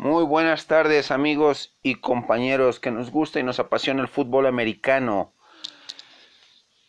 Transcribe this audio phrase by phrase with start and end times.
[0.00, 5.34] Muy buenas tardes amigos y compañeros que nos gusta y nos apasiona el fútbol americano.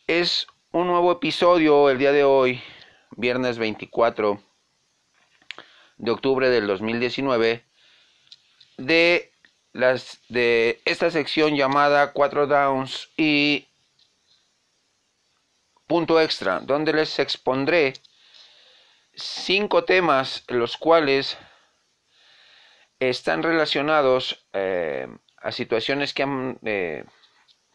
[0.05, 2.61] Es un nuevo episodio el día de hoy,
[3.17, 4.39] viernes 24
[5.97, 7.65] de octubre del 2019,
[8.77, 9.31] de,
[9.73, 13.65] las, de esta sección llamada 4 Downs y
[15.87, 17.93] punto extra, donde les expondré
[19.15, 21.39] cinco temas los cuales
[22.99, 25.07] están relacionados eh,
[25.37, 27.05] a situaciones que, eh,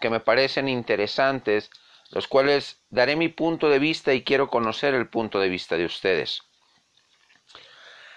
[0.00, 1.70] que me parecen interesantes,
[2.10, 5.86] los cuales daré mi punto de vista y quiero conocer el punto de vista de
[5.86, 6.42] ustedes.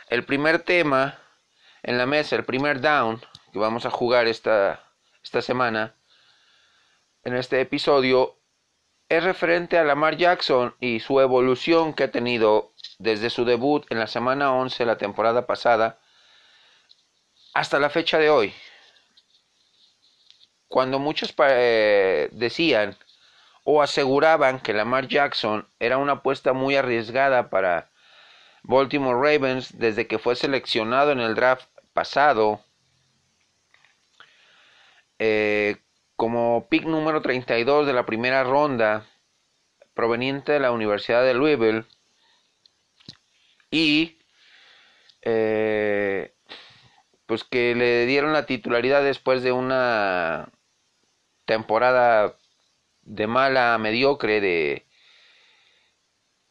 [0.09, 1.19] El primer tema
[1.83, 3.21] en la mesa, el primer down
[3.53, 4.83] que vamos a jugar esta,
[5.23, 5.95] esta semana,
[7.23, 8.37] en este episodio,
[9.09, 13.99] es referente a Lamar Jackson y su evolución que ha tenido desde su debut en
[13.99, 15.99] la semana 11 la temporada pasada
[17.57, 18.53] hasta la fecha de hoy.
[20.67, 22.95] Cuando muchos eh, decían
[23.63, 27.89] o aseguraban que Lamar Jackson era una apuesta muy arriesgada para
[28.61, 32.61] Baltimore Ravens desde que fue seleccionado en el draft pasado
[35.17, 35.77] eh,
[36.15, 39.07] como pick número 32 de la primera ronda
[39.95, 41.85] proveniente de la Universidad de Louisville
[43.71, 44.19] y
[45.23, 45.66] eh,
[47.27, 50.49] pues que le dieron la titularidad después de una
[51.45, 52.35] temporada
[53.03, 54.87] de mala mediocre de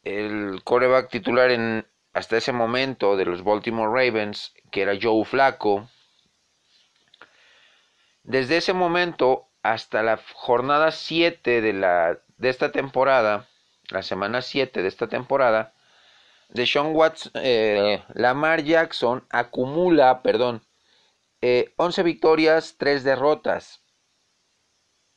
[0.03, 5.89] el coreback titular en hasta ese momento de los Baltimore Ravens que era Joe Flacco.
[8.23, 13.47] Desde ese momento hasta la jornada 7 de la de esta temporada
[13.89, 15.73] la semana 7 de esta temporada
[16.49, 20.61] de Sean Watts eh, Lamar Jackson acumula perdón
[21.41, 23.83] 11 eh, victorias, 3 derrotas.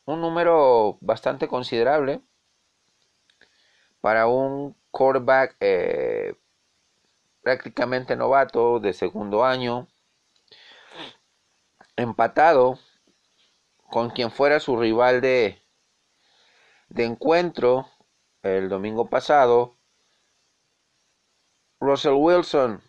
[0.05, 2.23] Un número bastante considerable
[4.01, 6.35] para un quarterback eh,
[7.43, 9.89] prácticamente novato de segundo año,
[11.97, 12.79] empatado
[13.91, 15.63] con quien fuera su rival de,
[16.89, 17.89] de encuentro
[18.43, 19.77] el domingo pasado,
[21.79, 22.83] Russell Wilson,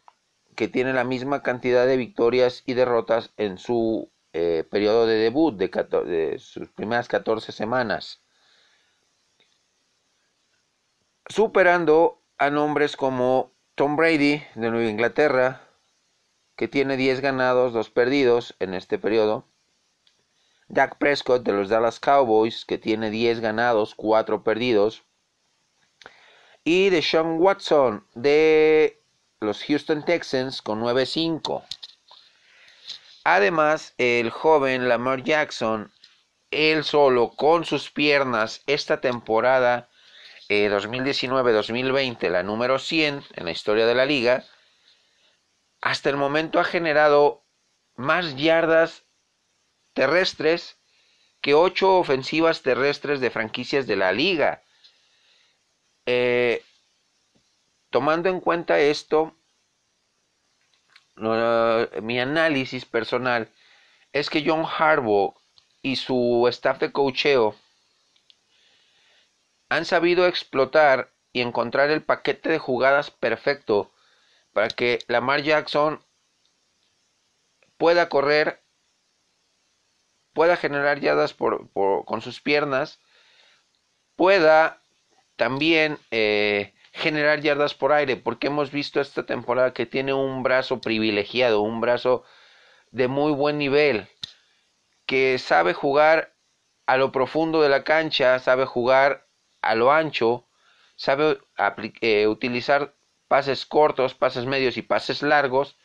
[0.62, 5.58] que tiene la misma cantidad de victorias y derrotas en su eh, periodo de debut
[5.58, 8.22] de, sus primeras 14 semanas,
[11.26, 15.68] superando a nombres como Tom Brady de Nueva Inglaterra,
[16.56, 19.48] que tiene 10 ganados, 2 perdidos en este periodo,
[20.68, 25.02] Dak Prescott de los Dallas Cowboys, que tiene 10 ganados, 4 perdidos,
[26.64, 29.01] y de Sean Watson de
[29.42, 31.64] los Houston Texans con 9-5.
[33.24, 35.92] Además, el joven Lamar Jackson,
[36.52, 39.90] él solo con sus piernas, esta temporada
[40.48, 44.46] 2019-2020, eh, la número 100 en la historia de la liga,
[45.82, 47.44] hasta el momento ha generado
[47.96, 49.04] más yardas
[49.94, 50.78] terrestres
[51.42, 54.62] que ocho ofensivas terrestres de franquicias de la liga.
[56.06, 56.64] Eh,
[57.92, 59.36] Tomando en cuenta esto,
[61.16, 63.50] mi análisis personal
[64.14, 65.36] es que John Harbaugh
[65.82, 67.56] y su staff de cocheo
[69.70, 73.92] han sabido explotar y encontrar el paquete de jugadas perfecto
[74.54, 76.02] para que Lamar Jackson
[77.78, 78.62] pueda correr,
[80.34, 83.00] pueda generar yardas con sus piernas,
[84.16, 84.82] pueda
[85.36, 90.82] también eh, generar yardas por aire, porque hemos visto esta temporada que tiene un brazo
[90.82, 92.24] privilegiado, un brazo
[92.92, 94.08] de muy buen nivel,
[95.06, 96.36] que sabe jugar
[96.86, 99.28] a lo profundo de la cancha, sabe jugar
[99.62, 100.48] a lo ancho,
[100.96, 101.40] sabe
[102.02, 102.94] eh, utilizar
[103.28, 105.78] pases cortos, pases medios y pases largos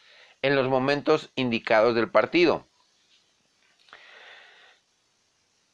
[0.43, 2.67] en los momentos indicados del partido.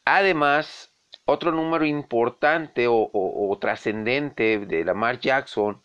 [0.04, 0.91] Además,
[1.24, 5.80] otro número importante o, trascendente de Lamar Jackson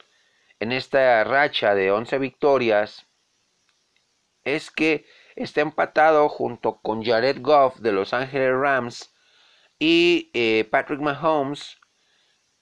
[0.60, 3.06] en esta racha de 11 victorias
[4.44, 5.06] es que
[5.36, 9.14] está empatado junto con Jared Goff de Los Ángeles Rams
[9.78, 11.78] y eh, Patrick Mahomes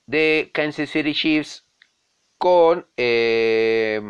[0.06, 1.66] de Kansas City Chiefs
[2.38, 4.01] con eh,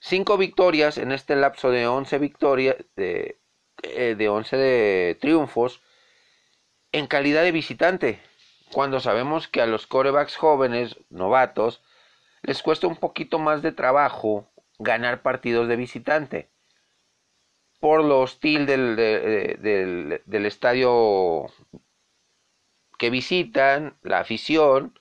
[0.00, 3.38] 5 victorias en este lapso de 11 victorias de,
[3.82, 5.82] eh, de 11 de triunfos
[6.92, 8.20] en calidad de visitante,
[8.72, 11.82] cuando sabemos que a los corebacks jóvenes, novatos,
[12.42, 14.48] les cuesta un poquito más de trabajo,
[14.78, 16.52] ganar partidos de visitante
[17.82, 21.46] por lo hostil del, del, del estadio
[22.96, 24.96] que visitan, la afición,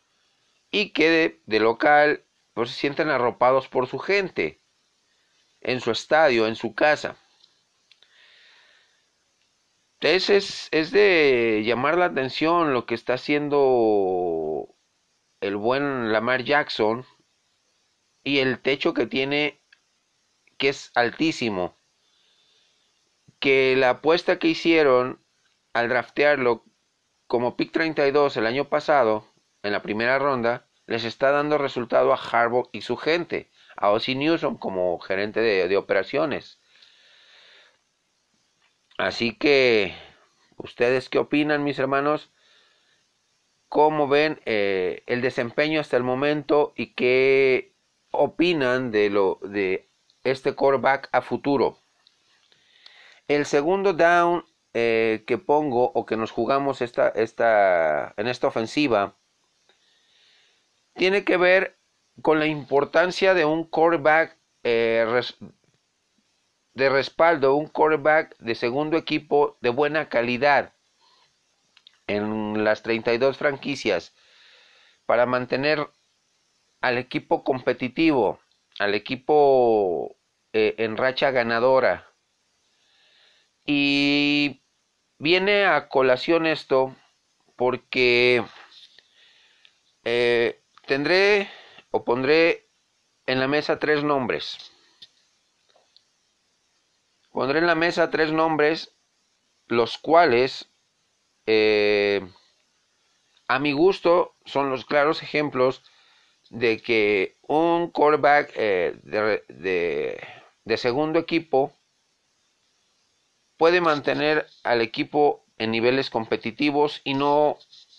[0.72, 2.24] y que de, local
[2.56, 4.62] pues se sienten arropados por su gente,
[5.60, 7.18] en su estadio, en su casa.
[10.02, 14.76] Entonces es, es de llamar la atención lo que está haciendo
[15.42, 17.06] el buen Lamar Jackson
[18.24, 19.62] y el techo que tiene
[20.58, 21.78] que es altísimo.
[23.40, 25.20] Que la apuesta que hicieron
[25.74, 26.64] al draftearlo
[27.28, 29.26] como pick 32 el año pasado,
[29.64, 34.16] en la primera ronda, les está dando resultado a Harbaugh y su gente, a Ozzy
[34.16, 36.61] Newsom como gerente de, operaciones.
[38.98, 39.96] Así que,
[40.58, 42.32] ¿ustedes qué opinan, mis hermanos?
[43.68, 47.74] ¿Cómo ven eh, el desempeño hasta el momento y qué
[48.12, 49.90] opinan de lo de
[50.24, 51.78] este quarterback a futuro?
[53.28, 59.16] El segundo down eh, que pongo o que nos jugamos esta, esta, en esta ofensiva
[60.94, 61.78] tiene que ver
[62.22, 65.24] con la importancia de un quarterback eh,
[66.74, 70.74] de respaldo, un quarterback de segundo equipo de buena calidad
[72.08, 74.14] en las 32 franquicias
[75.06, 75.90] para mantener
[76.82, 78.40] al equipo competitivo,
[78.80, 80.16] al equipo
[80.54, 82.08] eh, en racha ganadora.
[83.66, 84.62] Y
[85.22, 86.96] Viene a colación esto
[87.56, 88.44] porque
[90.04, 91.48] eh, tendré
[91.92, 92.66] o pondré
[93.28, 94.71] en la mesa tres nombres.
[97.32, 98.94] Pondré en la mesa tres nombres,
[99.68, 100.70] los cuales,
[101.46, 102.22] eh,
[103.48, 105.82] a mi gusto, son los claros ejemplos
[106.50, 108.98] de que un quarterback eh,
[110.66, 111.74] de segundo equipo
[113.58, 117.58] puede mantener al equipo en niveles competitivos y no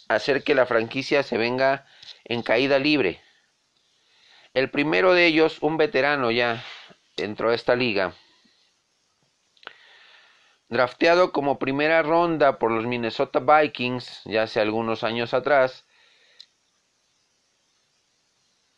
[0.09, 1.87] hacer que la franquicia se venga
[2.25, 3.21] en caída libre.
[4.55, 6.63] El primero de ellos, un veterano ya
[7.17, 8.15] dentro de esta liga,
[10.73, 15.85] drafteado como primera ronda por los Minnesota Vikings ya hace algunos años atrás,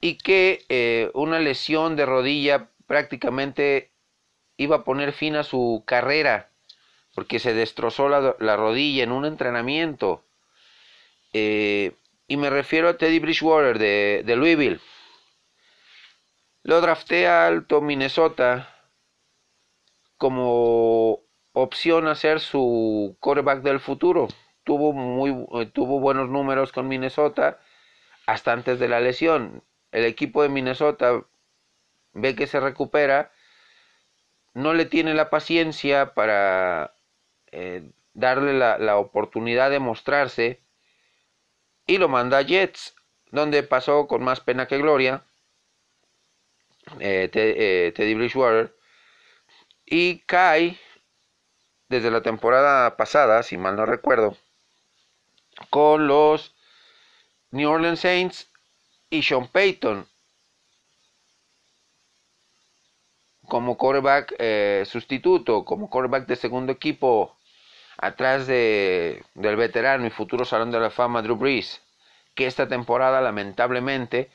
[0.01, 3.93] y que eh, una lesión de rodilla prácticamente
[4.57, 6.51] iba a poner fin a su carrera
[7.15, 10.25] porque se destrozó la, rodilla en un entrenamiento.
[11.33, 11.93] Eh,
[12.27, 14.81] y me refiero a Teddy Bridgewater de, de Louisville.
[16.65, 18.69] Lo drafté a alto Minnesota
[20.17, 21.25] como
[21.55, 24.29] opción a ser su quarterback del futuro.
[24.65, 25.31] Tuvo, muy,
[25.61, 27.59] eh, tuvo buenos números con Minnesota
[28.27, 29.63] hasta antes de la lesión.
[29.93, 31.23] El equipo de Minnesota
[32.13, 33.33] ve que se recupera,
[34.53, 36.95] no le tiene la paciencia para
[37.53, 40.61] eh, darle la, oportunidad de mostrarse
[41.87, 42.97] y lo manda a Jets,
[43.31, 45.25] donde pasó con más pena que gloria
[46.99, 47.29] eh,
[47.95, 48.75] Teddy Bridgewater
[49.87, 50.79] y cae
[51.89, 54.37] desde la temporada pasada, si mal no recuerdo,
[55.71, 56.55] con los
[57.51, 58.51] New Orleans Saints
[59.11, 60.07] y Sean Payton
[63.47, 64.35] como quarterback
[64.87, 67.37] sustituto, como quarterback de segundo equipo
[67.99, 71.81] atrás de, del veterano y futuro Salón de la Fama Drew Brees,
[72.35, 74.31] que esta temporada lamentablemente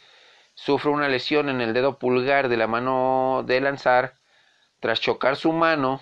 [0.55, 4.13] sufre una lesión en el dedo pulgar de la mano de lanzar
[4.79, 6.01] tras chocar su mano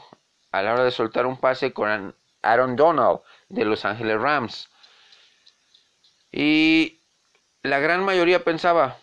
[0.51, 4.70] a la hora de soltar un pase con Aaron Donald de Los Ángeles Rams.
[6.32, 7.00] Y
[7.63, 8.98] la gran mayoría pensaba,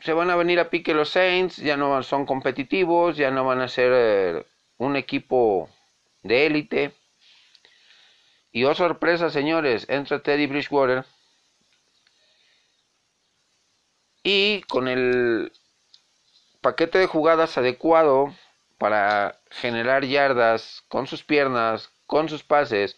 [0.00, 3.60] se van a venir a pique los Saints, ya no son competitivos, ya no van
[3.60, 4.46] a ser eh,
[4.78, 5.68] un equipo
[6.22, 6.92] de élite.
[8.52, 11.04] Y oh sorpresa, señores, entra Teddy Bridgewater
[14.22, 15.52] y con el
[16.60, 18.34] paquete de jugadas adecuado
[18.80, 22.96] para generar yardas con sus piernas, con sus pases,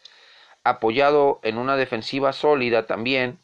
[0.63, 3.41] apoyado en una defensiva sólida también,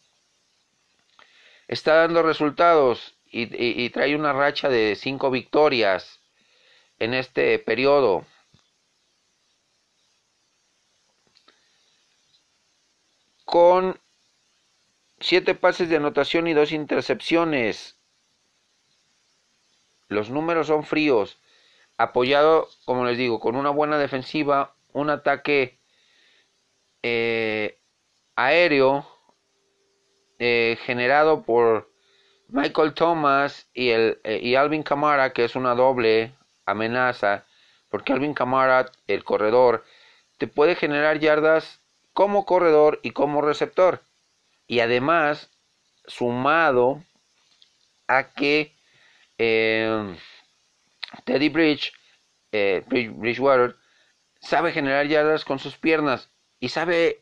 [1.66, 6.20] está dando resultados y, trae una racha de cinco victorias
[7.00, 8.24] en este periodo.
[13.44, 13.98] con
[15.20, 17.96] siete pases de anotación y dos intercepciones.
[20.08, 21.38] Los números son fríos.
[21.98, 25.78] Apoyado, como les digo, con una buena defensiva, un ataque
[27.02, 27.78] eh,
[28.36, 29.04] aéreo
[30.38, 31.90] eh, generado por
[32.48, 36.32] Michael Thomas y, el, eh, y Alvin Kamara, que es una doble
[36.66, 37.44] amenaza,
[37.88, 39.84] porque Alvin Kamara, el corredor,
[40.38, 41.80] te puede generar yardas
[42.12, 44.02] como corredor y como receptor.
[44.68, 45.50] Y además,
[46.06, 47.02] sumado
[48.06, 48.72] a que
[51.24, 51.92] Teddy Bridge,
[52.52, 53.76] eh, Bridgewater,
[54.40, 57.18] sabe generar yardas con sus piernas y sabe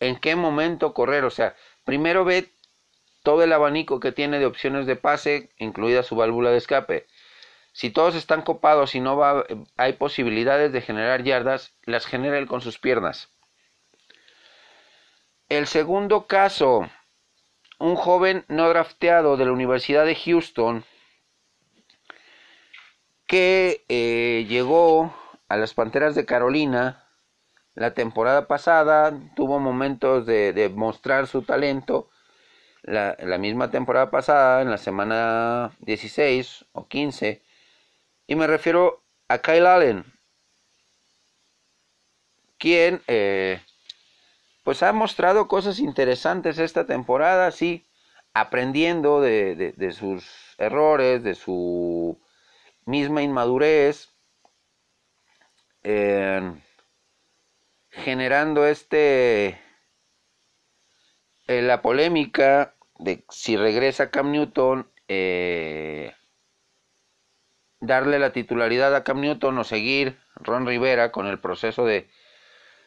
[0.00, 1.24] en qué momento correr.
[1.24, 2.52] O sea, primero ve
[3.22, 7.06] todo el abanico que tiene de opciones de pase, incluida su válvula de escape.
[7.72, 9.44] Si todos están copados y no va,
[9.76, 13.30] hay posibilidades de generar yardas, las genera él con sus piernas.
[15.48, 16.88] El segundo caso,
[17.78, 20.84] un joven no drafteado de la Universidad de Houston
[23.26, 25.14] que eh, llegó
[25.48, 27.04] a las Panteras de Carolina
[27.74, 32.08] la temporada pasada, tuvo momentos de, mostrar su talento
[32.82, 37.42] la, misma temporada pasada, en la semana 16 o 15,
[38.26, 40.04] y me refiero a Kyle Allen,
[42.58, 43.60] quien eh,
[44.62, 47.84] pues ha mostrado cosas interesantes esta temporada, sí,
[48.34, 52.18] aprendiendo de sus errores, de su
[52.86, 54.14] misma inmadurez,
[55.82, 56.52] eh,
[57.90, 59.60] generando este
[61.46, 66.14] eh, la polémica de si regresa Cam Newton, eh,
[67.80, 72.08] darle la titularidad a Cam Newton o seguir Ron Rivera con el proceso de,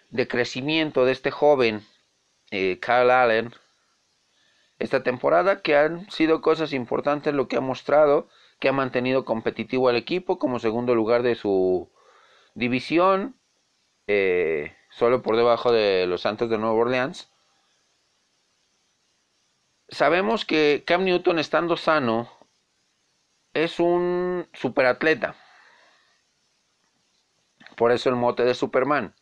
[0.10, 1.86] de crecimiento de este joven,
[2.50, 3.54] Kyle Allen,
[4.80, 9.90] esta temporada, que han sido cosas importantes lo que ha mostrado, que ha mantenido competitivo
[9.90, 11.92] al equipo como segundo lugar de su
[12.56, 13.40] división,
[14.08, 17.32] eh, solo por debajo de los Santos de Nueva Orleans
[19.90, 22.30] sabemos que Cam Newton estando sano
[23.54, 25.36] es un superatleta.
[27.76, 29.16] Por eso el mote de Superman.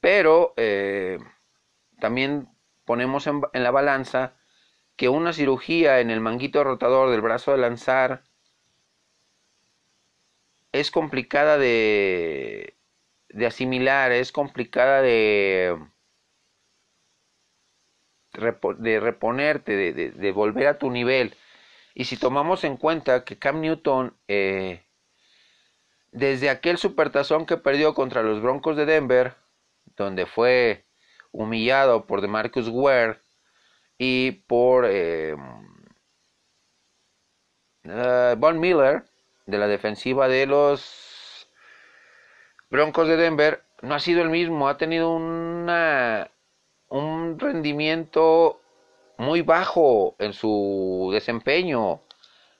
[0.00, 1.18] Pero eh,
[2.00, 2.48] también
[2.84, 4.36] ponemos en, en, la balanza
[4.96, 8.24] que una cirugía en el manguito rotador del brazo de lanzar
[10.72, 12.76] es complicada de,
[13.28, 15.78] de asimilar, es complicada de
[18.78, 21.34] de reponerte, de, de, volver a tu nivel.
[21.94, 24.86] Y si tomamos en cuenta que Cam Newton, eh,
[26.12, 29.34] desde aquel supertazón que perdió contra los Broncos de Denver,
[29.96, 30.86] donde fue
[31.30, 33.20] humillado por DeMarcus Ware
[34.04, 35.36] y por eh,
[37.84, 39.04] uh, Von Miller,
[39.46, 41.46] de la defensiva de los
[42.68, 46.28] Broncos de Denver, no ha sido el mismo, ha tenido una
[46.88, 48.60] un rendimiento
[49.18, 52.00] muy bajo en su desempeño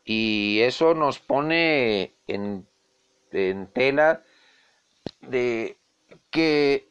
[0.05, 2.69] y eso nos pone en,
[3.33, 4.23] en tela
[5.23, 5.77] de
[6.31, 6.87] que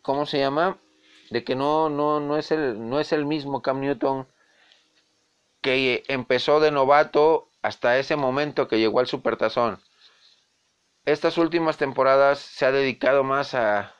[0.00, 0.78] ¿cómo se llama?
[1.30, 4.26] De que no, no, no, es el, no es el mismo Cam Newton
[5.60, 9.80] que empezó de novato hasta ese momento que llegó al Supertazón.
[11.04, 13.94] Estas últimas temporadas se ha dedicado más a,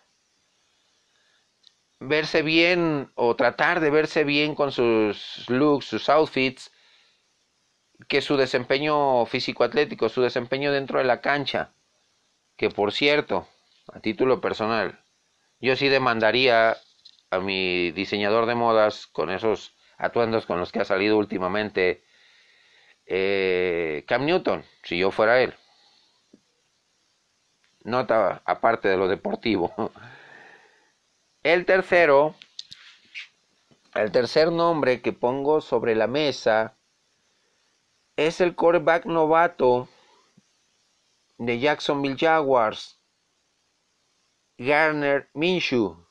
[2.00, 6.72] verse bien o tratar de verse bien con sus looks, sus outfits,
[8.08, 11.72] que su desempeño físico-atlético, su desempeño dentro de la cancha.
[12.56, 13.46] Que por cierto,
[13.92, 15.04] a título personal,
[15.60, 16.76] yo sí demandaría
[17.30, 22.04] a mi diseñador de modas con esos atuendos con los que ha salido últimamente
[23.06, 25.54] eh, Cam Newton, si yo fuera él.
[27.84, 29.72] Nota aparte de lo deportivo.
[31.42, 32.34] El tercero,
[33.94, 36.76] el tercer nombre que pongo sobre la mesa
[38.14, 39.88] es el quarterback novato
[41.38, 43.00] de Jacksonville Jaguars,
[44.58, 46.06] Garner Minshew,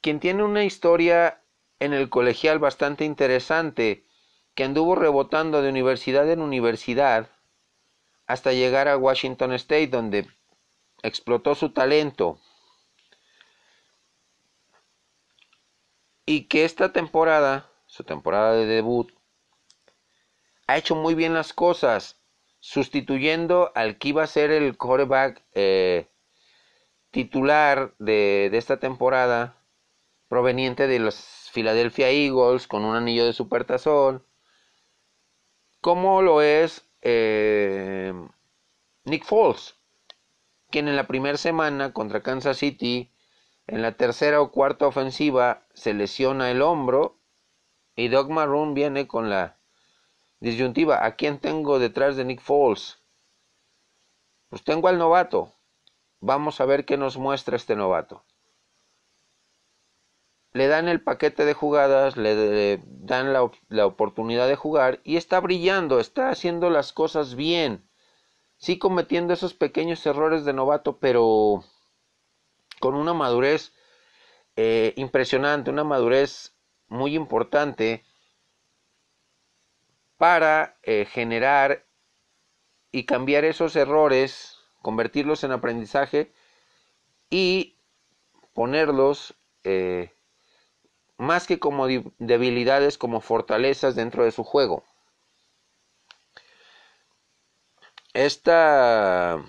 [0.00, 1.42] quien tiene una historia
[1.80, 4.04] en el colegial bastante interesante,
[4.54, 7.30] que anduvo rebotando de universidad en universidad
[8.26, 10.26] hasta llegar a Washington State, donde
[11.02, 12.40] explotó su talento.
[16.26, 19.12] Y que esta temporada, su temporada de debut,
[20.66, 22.20] ha hecho muy bien las cosas,
[22.60, 26.08] sustituyendo al que iba a ser el quarterback eh,
[27.10, 29.57] titular de, de, esta temporada,
[30.28, 34.24] proveniente de los Philadelphia Eagles, con un anillo de supertazón,
[35.80, 38.12] como lo es eh,
[39.04, 39.76] Nick Foles,
[40.70, 43.10] quien en la primera semana contra Kansas City
[43.66, 47.18] en la tercera o cuarta ofensiva se lesiona el hombro
[47.96, 49.58] y Doug Maroon viene con la
[50.40, 53.02] Disyuntiva, ¿a quién tengo detrás de Nick Foles?
[54.48, 55.52] Pues tengo al novato.
[56.20, 58.24] Vamos a ver qué nos muestra este novato.
[60.58, 65.38] Le dan el paquete de jugadas, le, dan la, la, oportunidad de jugar y está
[65.38, 67.88] brillando, está haciendo las cosas bien.
[68.56, 71.62] Sí cometiendo esos pequeños errores de novato, pero
[72.80, 73.72] con una madurez
[74.56, 76.56] eh, impresionante, una madurez
[76.88, 78.04] muy importante
[80.16, 81.86] para eh, generar
[82.90, 86.32] y cambiar esos errores, convertirlos en aprendizaje
[87.30, 87.76] y
[88.54, 90.17] ponerlos eh,
[91.18, 94.84] más que como debilidades, como fortalezas dentro de su juego.
[98.14, 99.42] Estos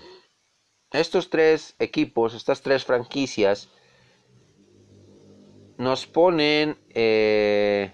[1.30, 3.68] tres equipos, estas tres franquicias,
[5.78, 7.92] nos ponen eh,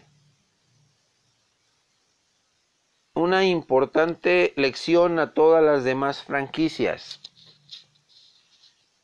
[3.15, 7.21] una importante lección a todas las demás franquicias.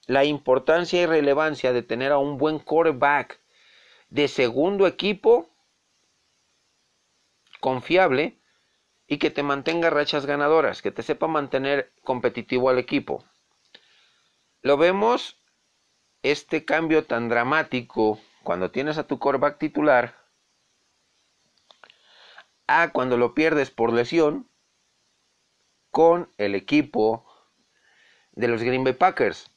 [0.07, 3.42] La importancia y relevancia de tener a un buen quarterback
[4.12, 5.49] de segundo equipo
[7.61, 8.38] confiable
[9.07, 13.25] y que te mantenga rachas ganadoras, que te sepa mantener competitivo al equipo.
[14.61, 15.40] Lo vemos
[16.23, 20.14] este cambio tan dramático cuando tienes a tu quarterback titular
[22.66, 24.47] a cuando lo pierdes por lesión
[25.90, 27.25] con el equipo
[28.33, 29.50] de los Green Bay Packers.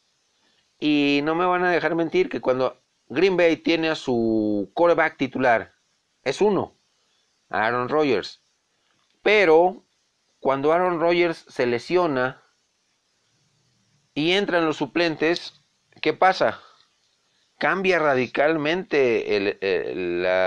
[0.79, 5.17] Y no me van a dejar mentir que cuando Green Bay tiene a su quarterback
[5.17, 5.74] titular,
[6.24, 6.75] es uno,
[7.50, 8.41] Aaron Rodgers.
[9.21, 9.85] Pero
[10.39, 12.41] cuando Aaron Rodgers se lesiona
[14.13, 15.62] y entran los suplentes,
[16.01, 16.62] ¿qué pasa?
[17.57, 19.57] cambia radicalmente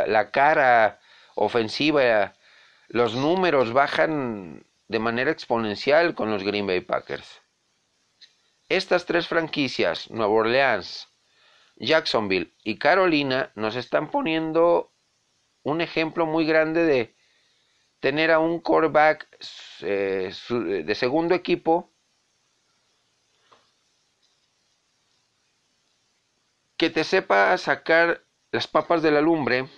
[0.06, 1.00] la, cara
[1.34, 2.34] ofensiva.
[2.88, 7.40] Los números bajan de manera exponencial con los Green Bay Packers.
[8.68, 11.08] Estas tres franquicias, Nueva Orleans,
[11.78, 14.92] Jacksonville y Carolina, nos están poniendo
[15.62, 17.14] un ejemplo muy grande de
[18.00, 19.28] tener a un quarterback
[19.80, 21.90] eh, de segundo equipo
[26.76, 29.68] que te sepa sacar las papas de la lumbre,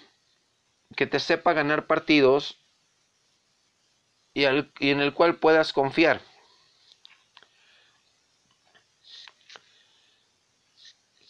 [0.96, 2.62] que te sepa ganar partidos
[4.34, 6.20] y, en el cual puedas confiar.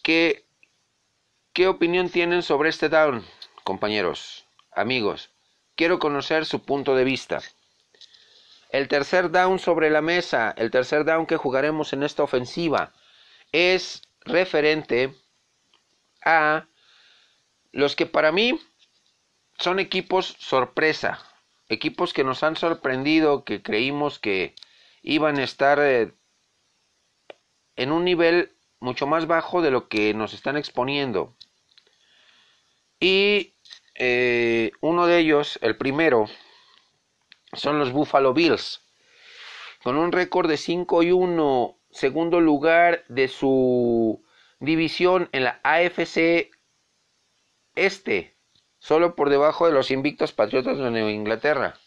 [0.03, 0.50] ¿Qué,
[1.61, 3.23] ¿Qué opinión tienen sobre este down,
[3.65, 5.29] compañeros, amigos?
[5.75, 7.43] Quiero conocer su punto de vista.
[8.71, 12.95] El tercer down sobre la mesa, el tercer down que jugaremos en esta ofensiva,
[13.53, 15.15] es referente
[16.25, 16.67] a
[17.73, 18.59] los que para mí
[19.59, 21.19] son equipos sorpresa,
[21.69, 24.55] equipos que nos han sorprendido, que creímos que
[25.03, 26.15] iban a estar eh,
[27.77, 31.37] en un nivel mucho más bajo de lo que nos están exponiendo.
[33.01, 33.55] Y
[33.95, 36.27] eh, uno de ellos, el primero,
[37.55, 38.83] son los Buffalo Bills,
[39.83, 44.23] con un récord de 5 y 1, segundo lugar de su
[44.61, 46.51] división en la AFC
[47.75, 48.37] Este,
[48.79, 51.79] solo por debajo de los invictos Patriotas de Nueva Inglaterra.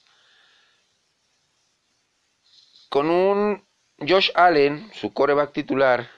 [2.90, 3.68] Con un
[4.00, 6.10] Josh Allen, su coreback titular,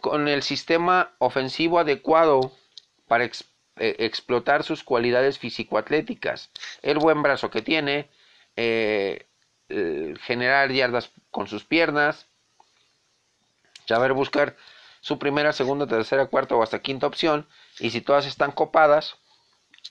[0.00, 2.52] con el sistema ofensivo adecuado
[3.08, 3.30] para eh,
[3.76, 6.50] explotar sus cualidades físico-atléticas,
[6.82, 8.08] el buen brazo que tiene,
[8.56, 9.26] eh,
[10.20, 12.26] generar yardas con sus piernas,
[13.86, 14.56] saber buscar
[15.00, 17.46] su primera, segunda, tercera, cuarta o hasta quinta opción
[17.78, 19.16] y si todas están copadas,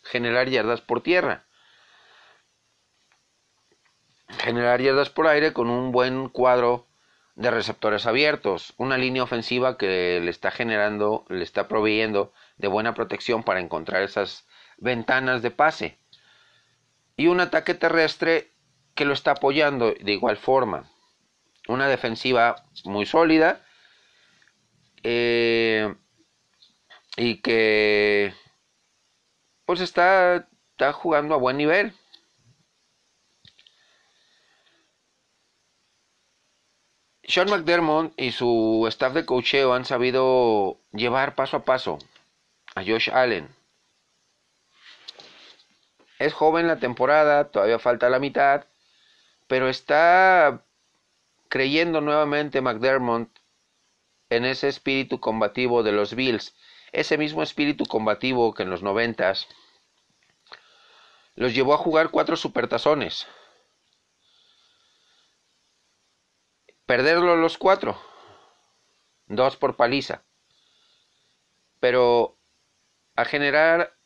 [0.04, 1.46] generar yardas por tierra.
[4.40, 6.86] Generar yardas por aire con un buen cuadro
[7.36, 12.94] de receptores abiertos, una línea ofensiva que le está generando, le está proveyendo de buena
[12.94, 16.00] protección para encontrar esas ventanas de pase.
[17.16, 18.52] Y un ataque terrestre
[18.96, 20.90] que lo está apoyando de igual forma.
[21.68, 23.62] Una defensiva muy sólida
[25.04, 25.96] eh,
[27.16, 28.34] y que
[29.66, 31.94] pues está, está jugando a buen nivel.
[37.24, 42.00] Sean McDermott y su staff de cocheo han sabido llevar paso a paso
[42.78, 43.50] a Josh Allen.
[46.20, 48.66] Es joven la temporada, todavía falta la mitad,
[49.48, 50.64] pero está
[51.50, 53.30] creyendo nuevamente McDermott
[54.30, 56.56] en ese espíritu combativo de los Bills,
[56.92, 59.48] ese mismo espíritu combativo que en los noventas
[61.36, 63.28] los llevó a jugar cuatro supertazones.
[66.86, 68.00] Perderlo los cuatro.
[69.26, 70.24] Dos por paliza.
[71.80, 72.37] Pero
[73.18, 73.98] a generar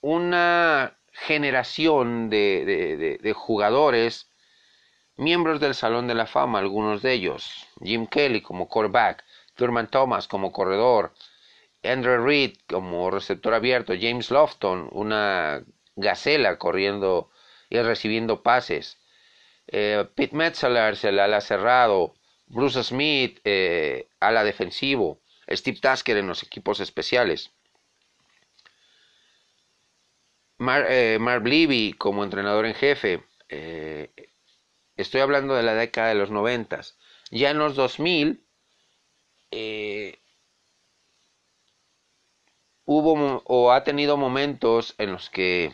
[0.00, 4.30] una generación de, jugadores,
[5.16, 9.22] miembros del Salón de la Fama, algunos de ellos, Jim Kelly como quarterback,
[9.56, 11.12] Thurman Thomas como corredor,
[11.82, 15.62] Andrew Reed como receptor abierto, James Lofton, una
[15.96, 17.30] gacela corriendo
[17.68, 18.98] y recibiendo pases,
[19.66, 22.14] eh, Pete Metzler, el ala cerrado,
[22.46, 25.20] Bruce Smith, eh, ala defensivo,
[25.50, 27.52] Steve Tasker en los equipos especiales.
[30.60, 33.24] Eh, Mark Levy como entrenador en jefe.
[33.48, 34.12] Eh,
[34.96, 36.98] estoy hablando de la década de los noventas.
[37.30, 38.44] Ya en los 2000
[39.50, 40.18] eh,
[42.84, 45.72] hubo o ha tenido momentos en los que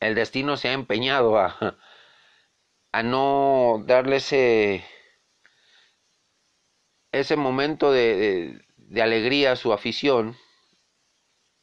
[0.00, 1.78] el destino se ha empeñado a,
[2.92, 4.84] a no darle ese,
[7.12, 8.60] ese momento de,
[9.00, 10.36] alegría a su afición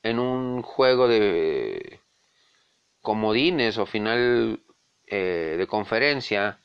[0.03, 1.99] en un juego de
[3.01, 4.61] comodines o final
[5.07, 6.59] eh, de conferencia,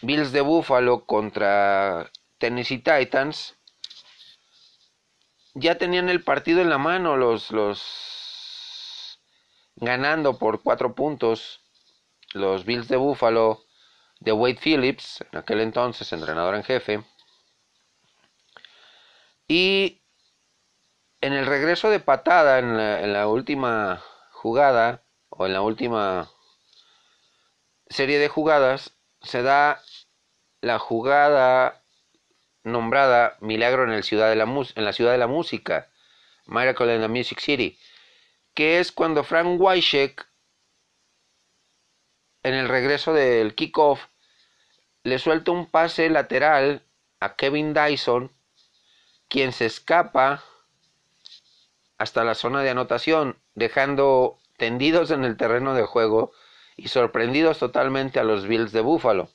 [0.00, 3.54] Bills de Buffalo contra Tennessee Titans,
[5.54, 9.20] ya tenían el partido en la mano los, los
[9.76, 11.60] ganando por cuatro puntos
[12.32, 13.62] los Bills de Buffalo
[14.20, 17.04] de Wade Phillips, en aquel entonces entrenador en jefe.
[19.54, 20.00] Y
[21.20, 26.30] en el regreso de patada, en la, última jugada, o en la última
[27.90, 29.82] serie de jugadas, se da
[30.62, 31.84] la jugada
[32.64, 35.90] nombrada Milagro en, el ciudad de la en la ciudad de la música,
[36.46, 37.78] Miracle in the Music City,
[38.54, 40.26] que es cuando Frank Wyshek,
[42.42, 44.06] en el regreso del kickoff,
[45.02, 46.86] le suelta un pase lateral
[47.20, 48.32] a Kevin Dyson,
[49.32, 50.44] quien se escapa
[51.96, 56.32] hasta la zona de anotación, dejando tendidos en el terreno de juego
[56.76, 59.30] y sorprendidos totalmente a los Bills de Buffalo.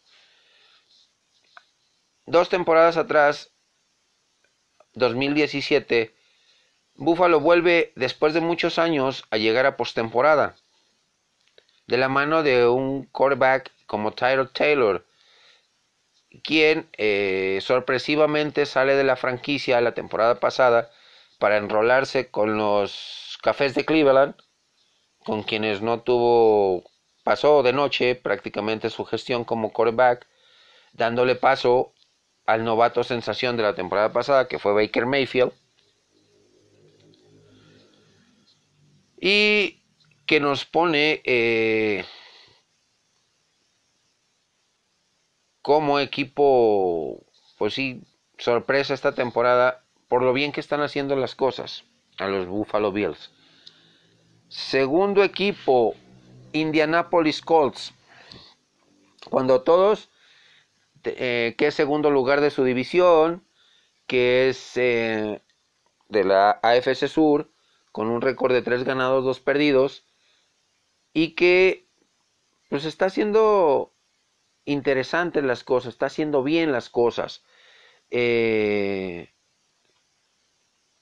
[2.27, 3.49] Dos temporadas atrás,
[4.93, 6.13] 2017,
[6.93, 10.57] Buffalo vuelve después de muchos años a llegar a postemporada,
[11.87, 15.06] de la mano de un quarterback como Tyler Taylor,
[16.43, 20.91] quien eh, sorpresivamente sale de la franquicia la temporada pasada
[21.39, 24.35] para enrolarse con los Cafés de Cleveland,
[25.23, 26.83] con quienes no tuvo,
[27.23, 30.27] pasó de noche prácticamente su gestión como quarterback,
[30.93, 31.93] dándole paso
[32.45, 35.51] al novato sensación de la temporada pasada, que fue Baker Mayfield.
[39.19, 39.83] Y
[40.25, 42.05] que nos pone eh,
[45.67, 47.25] como equipo,
[47.57, 48.01] pues sí,
[48.37, 51.83] sorpresa esta temporada por lo bien que están haciendo las cosas
[52.17, 53.31] a los Buffalo Bills.
[54.47, 55.93] Segundo equipo,
[56.53, 57.93] Indianapolis Colts.
[59.29, 60.09] Cuando todos,
[61.03, 63.43] eh, que es segundo lugar de su división,
[64.05, 65.41] que es eh,
[66.07, 67.51] de la AFC Sur,
[67.91, 70.05] con un récord de tres ganados, dos perdidos,
[71.11, 71.89] y que
[72.69, 73.91] pues está haciendo
[74.67, 77.43] interesantes las cosas, está haciendo bien las cosas.
[78.11, 79.33] Eh,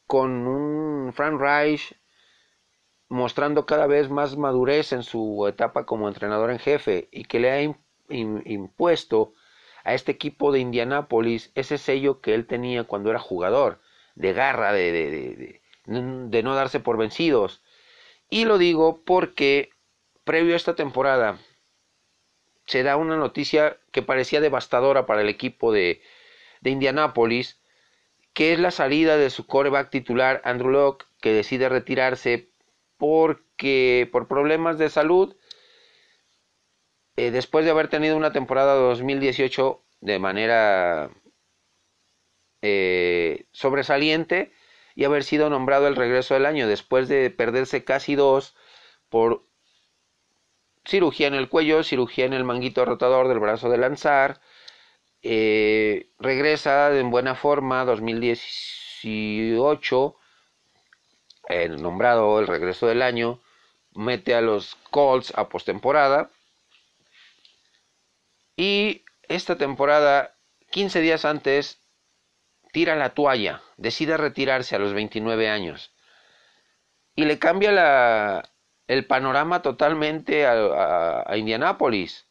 [0.08, 1.96] con un Frank Reich
[3.10, 7.52] mostrando cada vez más madurez en su etapa como entrenador en jefe y que le
[7.52, 7.76] ha
[8.10, 9.34] impuesto
[9.84, 13.82] a este equipo de Indianápolis ese sello que él tenía cuando era jugador,
[14.16, 17.64] de garra, de, de, de, no darse por vencidos.
[18.30, 19.70] Y lo digo porque
[20.24, 21.40] previo a esta temporada
[22.66, 26.02] se da una noticia que parecía devastadora para el equipo de,
[26.62, 27.60] de Indianápolis,
[28.34, 32.50] que es la salida de su coreback titular Andrew Locke, que decide retirarse
[32.98, 35.36] porque por problemas de salud,
[37.18, 41.12] eh, después de haber tenido una temporada 2018 de manera
[42.62, 44.52] eh, sobresaliente
[44.96, 48.56] y haber sido nombrado el regreso del año, después de perderse casi dos
[49.10, 49.46] por
[50.86, 54.42] cirugía en el cuello, cirugía en el manguito rotador del brazo de lanzar,
[55.24, 60.16] eh, regresa en buena forma 2018,
[61.78, 63.40] nombrado el regreso del año,
[63.94, 66.30] mete a los Colts a postemporada.
[68.56, 70.36] Y esta temporada,
[70.72, 71.80] 15 días antes,
[72.72, 75.92] tira la toalla, decide retirarse a los 29 años.
[77.16, 78.55] Y le cambia la,
[78.88, 82.28] el panorama totalmente a, a, Indianápolis.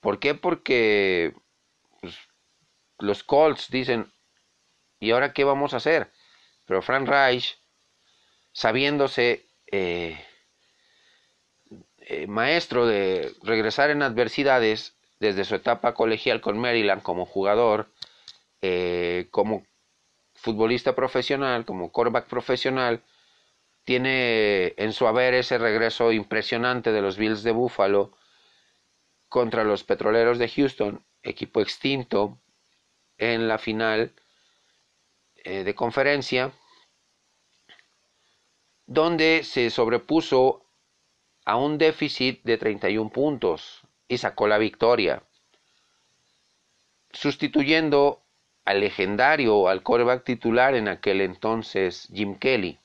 [0.00, 0.34] ¿Por qué?
[0.34, 1.34] Porque
[2.00, 2.16] pues,
[2.98, 4.12] los Colts dicen,
[4.98, 6.10] ¿y ahora qué vamos a hacer?
[6.66, 7.58] Pero Frank Reich,
[8.52, 10.18] sabiéndose eh,
[11.98, 17.92] eh, maestro de regresar en adversidades desde su etapa colegial con Maryland como jugador,
[18.62, 19.64] eh, como
[20.34, 23.02] futbolista profesional, como quarterback profesional,
[23.90, 28.12] tiene en su haber ese regreso impresionante de los Bills de Buffalo
[29.28, 32.38] contra los Petroleros de Houston, equipo extinto
[33.18, 34.12] en la final
[35.42, 36.52] eh, de conferencia,
[38.86, 40.64] donde se sobrepuso
[41.44, 45.24] a un déficit de 31 puntos y sacó la victoria,
[47.10, 48.22] sustituyendo
[48.64, 52.78] al legendario, al coreback titular en aquel entonces, Jim Kelly.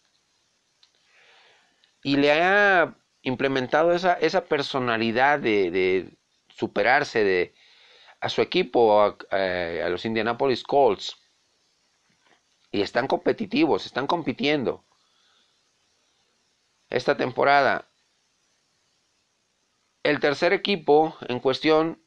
[2.05, 6.15] Y le ha implementado esa, esa personalidad de,
[6.49, 7.55] superarse de,
[8.21, 11.17] a su equipo, a, a, los Indianapolis Colts.
[12.71, 14.85] Y están competitivos, están compitiendo.
[16.91, 17.89] Esta temporada.
[20.03, 22.05] El tercer equipo en cuestión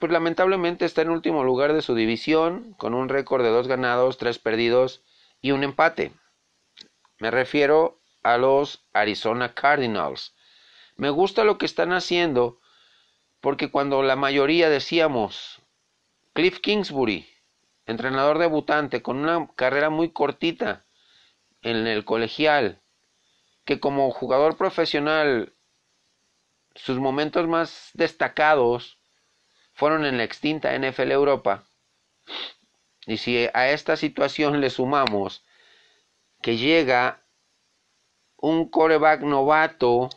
[0.00, 4.18] pues lamentablemente está en último lugar de su división, con un récord de dos ganados,
[4.18, 5.04] tres perdidos
[5.40, 6.10] y un empate.
[7.20, 10.34] Me refiero a los Arizona Cardinals.
[10.96, 12.60] Me gusta lo que están haciendo,
[13.40, 15.62] porque cuando la mayoría decíamos
[16.32, 17.28] Cliff Kingsbury,
[17.86, 20.84] entrenador debutante, con una carrera muy cortita
[21.62, 22.80] en el colegial,
[23.64, 25.54] que como jugador profesional
[26.74, 28.98] sus momentos más destacados
[29.74, 31.64] fueron en la extinta NFL Europa.
[33.06, 35.44] Y si a esta situación le sumamos
[36.40, 37.23] que llega
[38.44, 40.10] un coreback novato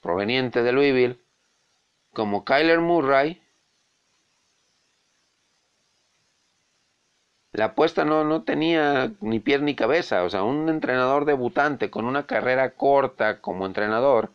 [0.00, 1.18] proveniente de Louisville,
[2.12, 3.42] como Kyler Murray,
[7.50, 10.22] la apuesta no, no tenía ni pie ni cabeza.
[10.22, 14.32] O sea, un entrenador debutante con una carrera corta como entrenador,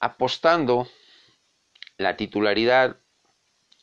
[0.00, 0.88] apostando
[1.96, 2.96] la titularidad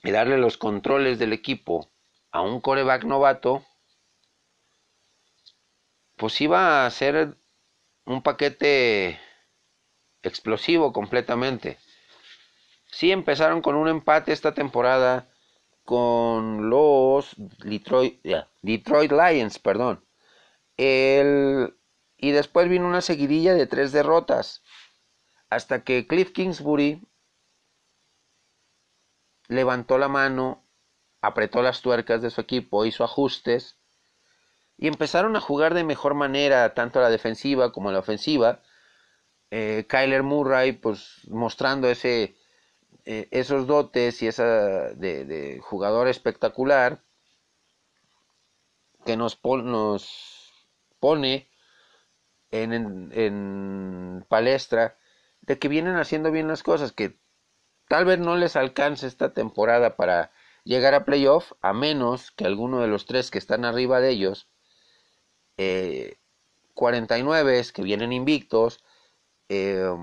[0.04, 1.90] y darle los controles del equipo
[2.32, 3.64] a un coreback novato,
[6.16, 7.38] pues iba a ser
[8.06, 9.20] un paquete
[10.24, 11.78] explosivo completamente.
[12.92, 15.30] Sí empezaron con un empate esta temporada
[15.84, 18.26] con los Detroit,
[18.62, 20.06] Detroit Lions, perdón.
[20.78, 21.78] El,
[22.18, 24.64] y después vino una seguidilla de tres derrotas
[25.50, 27.08] hasta que Cliff Kingsbury
[29.48, 30.66] levantó la mano,
[31.22, 33.78] apretó las tuercas de su equipo, hizo ajustes
[34.78, 38.62] y empezaron a jugar de mejor manera tanto la defensiva como la ofensiva.
[39.52, 42.36] Eh, Kyler Murray, pues mostrando ese,
[43.06, 44.46] eh, esos dotes y esa
[44.94, 47.02] de, jugador espectacular
[49.06, 50.68] que nos, nos
[51.00, 51.50] pone
[52.52, 54.98] en, en palestra
[55.42, 57.20] de que vienen haciendo bien las cosas, que
[57.88, 60.32] Tal vez no les alcance esta temporada para
[60.64, 64.50] llegar a playoff, a menos que alguno de los tres que están arriba de ellos,
[65.58, 66.18] eh,
[66.74, 68.84] 49 que vienen invictos,
[69.50, 69.96] eh,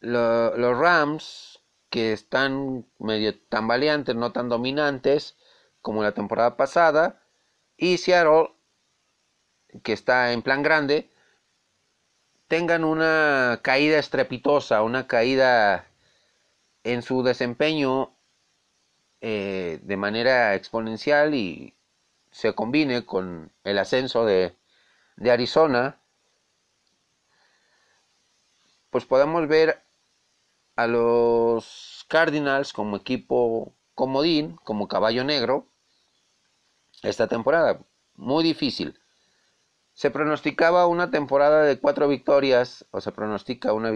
[0.00, 5.36] los Rams que están medio tambaleantes, no tan dominantes
[5.82, 7.22] como la temporada pasada,
[7.76, 8.54] y Seattle
[9.82, 11.10] que está en plan grande,
[12.48, 15.86] tengan una caída estrepitosa, una caída
[16.82, 18.16] en su desempeño
[19.20, 21.74] eh, de manera exponencial y
[22.30, 24.56] se combine con el ascenso de,
[25.16, 26.00] de Arizona,
[28.90, 29.82] pues podemos ver
[30.76, 35.68] a los Cardinals como equipo comodín, como caballo negro,
[37.02, 37.80] esta temporada.
[38.14, 38.98] Muy difícil.
[39.92, 43.92] Se pronosticaba una temporada de cuatro victorias, o se pronostica una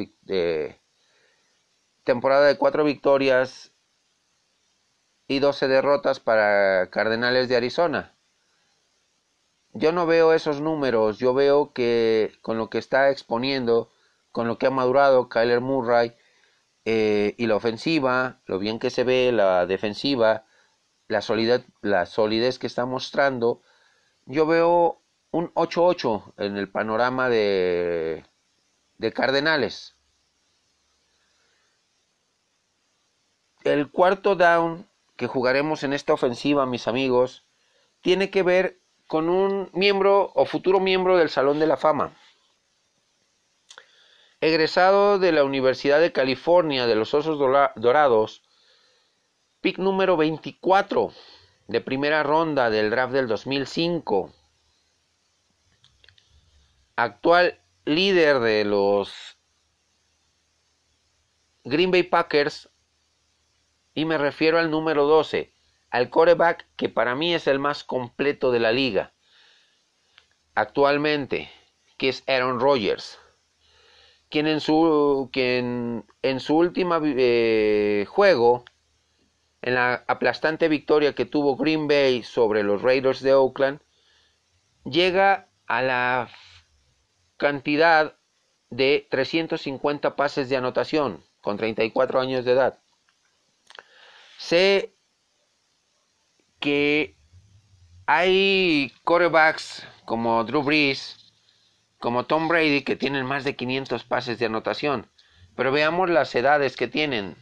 [2.05, 3.73] temporada de cuatro victorias
[5.27, 8.14] y doce derrotas para Cardenales de Arizona.
[9.77, 13.91] Yo no veo esos números, yo veo que con lo que está exponiendo,
[14.31, 16.15] con lo que ha madurado Kyler Murray
[16.85, 20.45] eh, y la ofensiva, lo bien que se ve, la defensiva,
[21.09, 23.63] la solidez, la solidez que está mostrando,
[24.27, 25.01] yo veo
[25.33, 28.25] un 8-8 en el panorama de,
[28.99, 29.97] de Cardenales.
[33.65, 37.45] El cuarto down que jugaremos en esta ofensiva, mis amigos,
[38.01, 42.17] tiene que ver con un miembro o futuro miembro del Salón de la Fama.
[44.41, 48.43] Egresado de la Universidad de California de los Osos Dorados,
[49.61, 51.13] pick número 24
[51.69, 54.33] de primera ronda del draft del 2005.
[56.97, 59.39] Actual líder de los
[61.65, 62.69] Green Bay Packers
[63.95, 65.54] y me refiero al número 12,
[65.95, 69.13] al coreback que para mí es el más completo de la liga
[70.57, 71.49] actualmente,
[71.99, 73.21] que es Aaron Rodgers,
[74.29, 78.65] quien en su, quien en su última eh, juego,
[79.63, 83.79] en la aplastante victoria que tuvo Green Bay sobre los Raiders de Oakland,
[84.85, 86.29] llega a la
[87.37, 88.17] cantidad
[88.69, 92.81] de 350 pases de anotación con 34 años de edad.
[94.39, 94.94] Sé
[96.65, 97.15] que
[98.07, 101.31] hay quarterbacks como Drew Brees,
[101.99, 105.11] como Tom Brady, que tienen más de 500 pases de anotación.
[105.57, 107.37] Pero veamos las edades que tienen.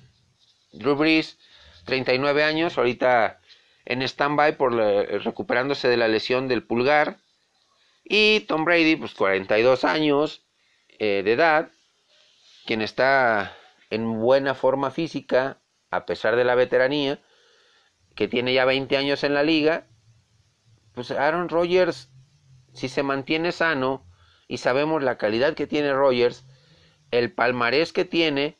[0.73, 1.39] Drew Brees,
[1.85, 3.39] 39 años, ahorita
[3.85, 7.19] en stand-by por recuperándose de la lesión del pulgar.
[8.03, 10.43] Y Tom Brady, pues 42 años
[10.99, 11.71] eh, de edad,
[12.67, 13.57] quien está
[13.89, 15.61] en buena forma física,
[15.93, 17.21] a pesar de la veteranía,
[18.15, 19.87] que tiene ya 20 años en la liga,
[20.95, 22.11] pues Aaron Rodgers,
[22.73, 24.05] si se mantiene sano
[24.49, 26.45] y sabemos la calidad que tiene Rodgers,
[27.11, 28.59] el palmarés que tiene,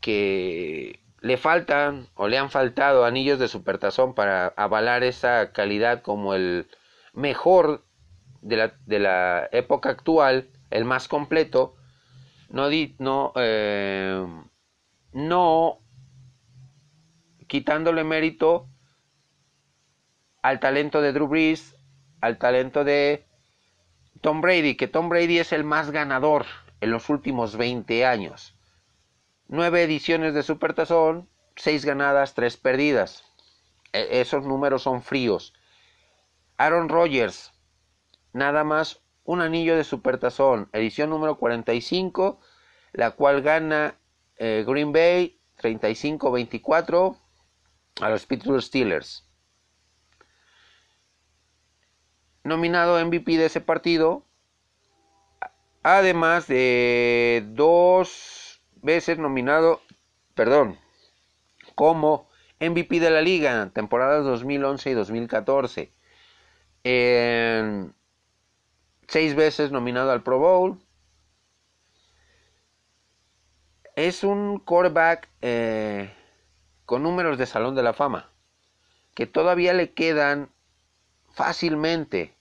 [0.00, 6.34] que le faltan o le han faltado anillos de supertazón para avalar esa calidad como
[6.34, 6.68] el
[7.12, 7.84] mejor
[8.40, 11.76] de la, de la época actual, el más completo,
[12.50, 14.26] no, no, eh,
[15.12, 15.78] no
[17.46, 18.68] quitándole mérito
[20.42, 21.76] al talento de Drew Brees,
[22.20, 23.24] al talento de
[24.20, 26.46] Tom Brady, que Tom Brady es el más ganador
[26.80, 28.54] en los últimos 20 años.
[29.48, 33.24] Nueve ediciones de Supertazón, seis ganadas, tres perdidas.
[33.92, 35.52] E, esos números son fríos.
[36.56, 37.52] Aaron Rodgers,
[38.32, 42.40] nada más un anillo de Supertazón, edición número 45,
[42.92, 43.96] la cual gana
[44.36, 47.16] eh, Green Bay 35-24
[48.00, 49.28] a los Pittsburgh Steelers.
[52.44, 54.24] Nominado MVP de ese partido,
[55.82, 59.80] además de dos veces nominado,
[60.34, 60.78] perdón,
[61.74, 62.28] como
[62.60, 65.92] MVP de la liga, temporadas 2011 y 2014.
[69.08, 70.78] seis veces nominado al Pro Bowl.
[73.94, 76.10] Es un quarterback eh,
[76.86, 78.30] con números de Salón de la Fama,
[79.14, 80.50] que todavía le quedan
[81.32, 82.34] fácilmente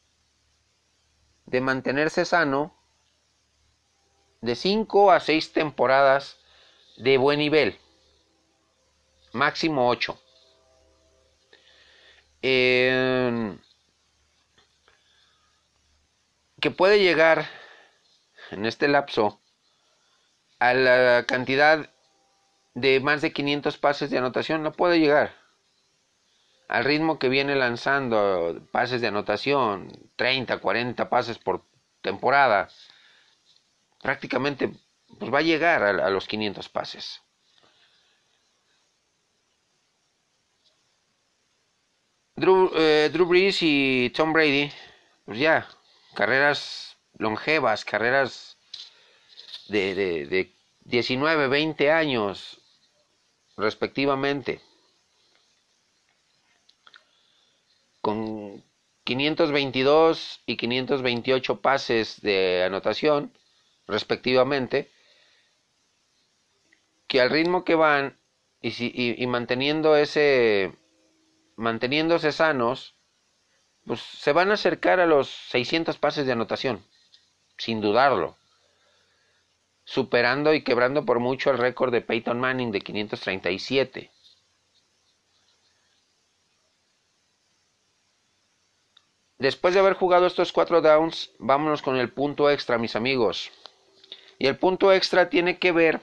[1.46, 2.76] de mantenerse sano
[4.42, 6.38] de 5 a 6 temporadas
[6.98, 7.78] de buen nivel,
[9.34, 10.20] máximo 8.
[16.62, 17.50] que puede llegar
[18.52, 19.42] en este lapso
[20.60, 21.90] a la cantidad
[22.74, 25.41] de más de 500 pases de anotación, no puede llegar.
[26.72, 31.66] Al ritmo que viene lanzando pases de anotación, 30, 40 pases por
[32.02, 32.70] temporada,
[34.02, 34.72] prácticamente
[35.20, 37.22] pues va a llegar a, los 500 pases.
[42.38, 44.72] Drew, eh, Drew Brees y Tom Brady,
[45.26, 45.68] pues ya,
[46.14, 48.58] carreras longevas, carreras
[49.68, 50.56] de, de, de
[50.86, 52.62] 19, 20 años
[53.58, 54.62] respectivamente,
[58.02, 58.64] con
[59.04, 63.32] 522 y 528 pases de anotación
[63.88, 64.90] respectivamente,
[67.08, 68.18] que al ritmo que van
[68.62, 70.74] y, y, manteniendo ese
[71.56, 72.96] manteniéndose sanos,
[73.86, 76.84] pues se van a acercar a los 600 pases de anotación,
[77.58, 78.38] sin dudarlo
[79.92, 84.10] superando y quebrando por mucho el récord de Peyton Manning de 537.
[89.42, 93.50] Después de haber jugado estos cuatro downs, vámonos con el punto extra, mis amigos.
[94.38, 96.00] Y el punto extra tiene que ver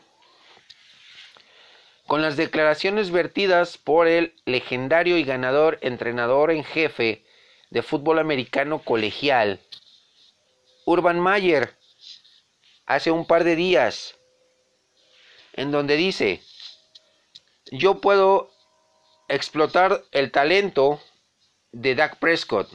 [2.08, 7.24] con las declaraciones vertidas por el legendario y ganador entrenador en jefe
[7.70, 9.60] de fútbol americano colegial,
[10.84, 11.76] Urban Mayer,
[12.86, 14.16] hace un par de días,
[15.52, 16.42] en donde dice,
[17.70, 18.50] yo puedo
[19.28, 21.00] explotar el talento
[21.70, 22.68] de Dak Prescott.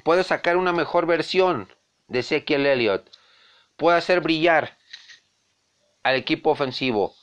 [0.00, 1.72] Puedo sacar una mejor versión
[2.08, 3.10] de Ezekiel Elliott,
[3.76, 4.78] puedo hacer brillar
[6.02, 7.14] al equipo ofensivo,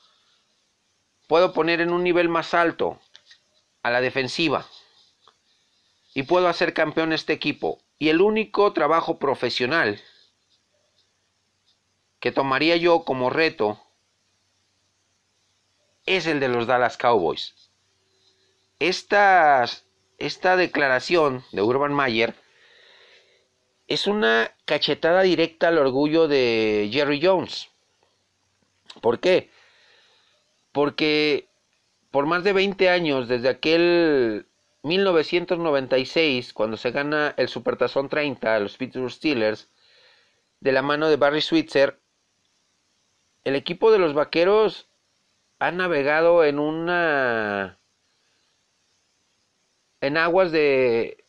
[1.28, 3.00] puedo poner en un nivel más alto
[3.84, 4.66] a la defensiva
[6.14, 7.80] y puedo hacer campeón este equipo.
[8.00, 10.02] Y el único trabajo profesional
[12.20, 13.80] que tomaría yo como reto
[16.06, 17.54] es el de los Dallas Cowboys.
[18.80, 19.66] Esta,
[20.18, 22.36] esta declaración de Urban Mayer
[23.88, 27.70] es una cachetada directa al orgullo de Jerry Jones.
[29.02, 29.50] ¿Por qué?
[30.72, 31.48] Porque
[32.12, 34.48] por más de 20 años, desde aquel
[34.84, 39.70] 1996, cuando se gana el Supertazón 30 a los Pittsburgh Steelers,
[40.60, 42.00] de la mano de Barry Switzer,
[43.44, 44.90] el equipo de los Vaqueros
[45.60, 47.80] ha navegado en una
[50.02, 51.26] en aguas de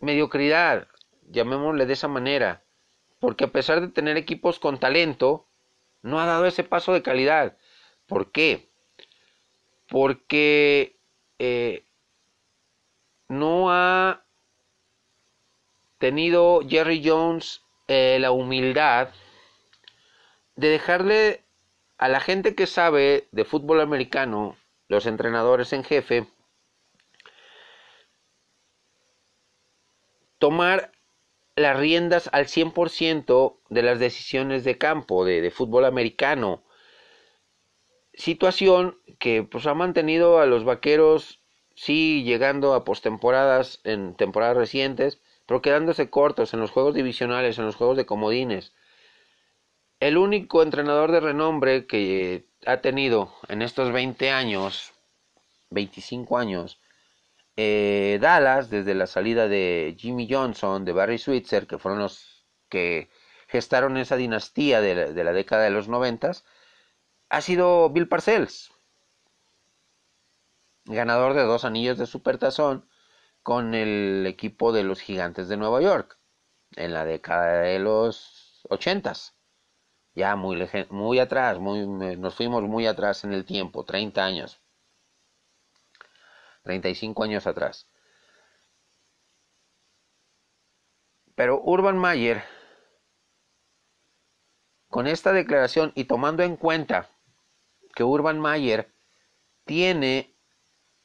[0.00, 0.88] mediocridad,
[1.30, 2.62] llamémosle de esa manera,
[3.20, 5.46] porque a pesar de tener equipos con talento,
[6.02, 7.56] no ha dado ese paso de calidad.
[8.06, 8.68] ¿Por qué?
[9.88, 10.96] Porque
[11.38, 11.84] eh,
[13.28, 14.24] no ha
[15.98, 19.08] tenido Jerry Jones eh, la humildad
[20.56, 21.44] de dejarle
[21.98, 24.56] a la gente que sabe de fútbol americano,
[24.88, 26.26] los entrenadores en jefe,
[30.38, 30.92] tomar
[31.56, 36.62] las riendas al 100% de las decisiones de campo de, fútbol americano.
[38.12, 41.40] Situación que pues ha mantenido a los vaqueros
[41.74, 47.64] sí llegando a postemporadas en temporadas recientes, pero quedándose cortos en los juegos divisionales, en
[47.64, 48.74] los juegos de comodines.
[49.98, 54.92] El único entrenador de renombre que ha tenido en estos 20 años,
[55.70, 56.78] 25 años,
[57.56, 63.10] eh, Dallas, desde la salida de Jimmy Johnson, de Barry Switzer, que fueron los que
[63.48, 66.44] gestaron esa dinastía de la, década de los noventas,
[67.28, 68.70] ha sido Bill Parcells
[70.86, 72.88] ganador de dos anillos de supertazón
[73.42, 76.18] con el equipo de los gigantes de Nueva York
[76.76, 79.36] en la década de los ochentas.
[80.14, 84.60] Ya muy, muy atrás, muy, nos fuimos muy atrás en el tiempo, 30 años.
[86.66, 87.88] 35 años atrás.
[91.36, 92.42] Pero Urban Mayer,
[94.88, 97.08] con esta declaración y tomando en cuenta
[97.94, 98.92] que Urban Mayer
[99.64, 100.34] tiene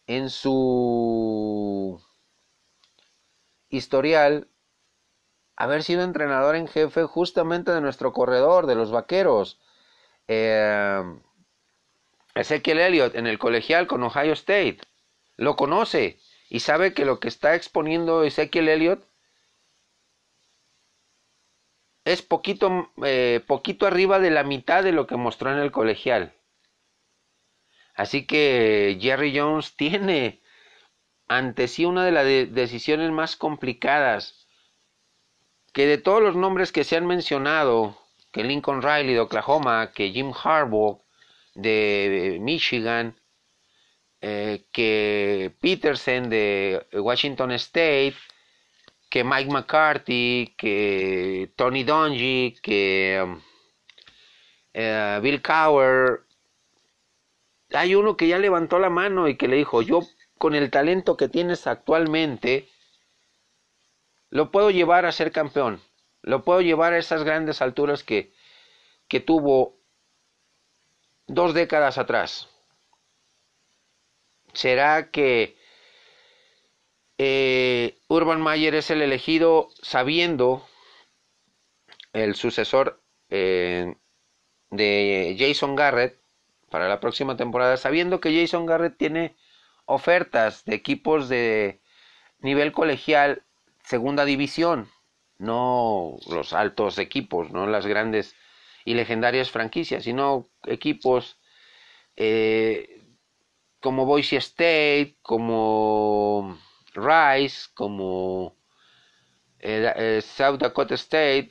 [0.08, 2.02] en su
[3.70, 4.48] historial
[5.56, 9.60] haber sido entrenador en jefe justamente de nuestro corredor, de los vaqueros.
[10.28, 11.04] Eh,
[12.34, 14.80] Ezequiel Elliott en el colegial con Ohio State.
[15.38, 16.20] Lo conoce
[16.50, 19.06] y sabe que lo que está exponiendo Ezequiel Elliott
[22.06, 26.34] es poquito, eh, poquito arriba de la mitad de lo que mostró en el colegial.
[27.96, 30.42] Así que Jerry Jones tiene
[31.28, 34.48] ante sí una de las decisiones más complicadas.
[35.74, 37.98] Que de todos los nombres que se han mencionado,
[38.34, 41.02] que Lincoln Riley de Oklahoma, que Jim Harbaugh
[41.56, 43.16] de Michigan,
[44.22, 48.16] eh, que Peterson de Washington State,
[49.10, 53.38] que Mike McCarthy, que Tony Dungy, que
[54.74, 56.22] eh, Bill Cower,
[57.74, 60.02] hay uno que ya levantó la mano y que le dijo, yo
[60.38, 62.70] con el talento que tienes actualmente,
[64.30, 65.82] lo puedo llevar a ser campeón,
[66.22, 68.34] lo puedo llevar a esas grandes alturas que,
[69.08, 69.78] que tuvo
[71.28, 72.48] dos décadas atrás.
[74.54, 75.56] ¿Será que
[77.18, 80.66] eh, Urban Mayer es el elegido sabiendo
[82.14, 83.96] el sucesor eh,
[84.70, 86.20] de Jason Garrett
[86.70, 89.36] para la próxima temporada, sabiendo que Jason Garrett tiene
[89.86, 91.82] ofertas de equipos de
[92.40, 93.44] nivel colegial,
[93.84, 94.90] segunda división,
[95.38, 98.36] no los altos equipos, no las grandes
[98.86, 101.40] y legendarias franquicias, sino equipos
[102.16, 103.01] eh,
[103.82, 106.58] como Boise State, como
[106.94, 108.56] Rice, como
[109.60, 111.50] eh, eh, South Dakota State,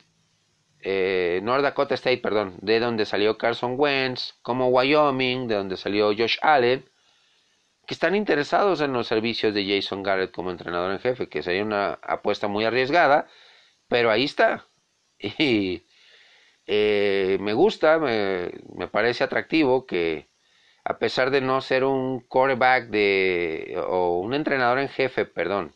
[0.79, 6.07] eh, North Dakota State, perdón, de donde salió Carson Wentz, como Wyoming, de donde salió
[6.07, 6.85] Josh Allen,
[7.85, 11.63] que están interesados en los servicios de Jason Garrett como entrenador en jefe, que sería
[11.63, 13.27] una apuesta muy arriesgada,
[13.87, 14.67] pero ahí está.
[16.67, 20.30] Y me gusta, me, parece atractivo que
[20.83, 25.75] a pesar de no ser un quarterback de, o un entrenador en jefe, perdón,